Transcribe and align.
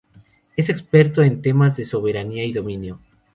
Es 0.57 0.69
experto 0.69 1.21
en 1.21 1.43
temas 1.43 1.77
de 1.77 1.85
soberanía 1.85 2.43
y 2.43 2.53
dominio. 2.53 2.99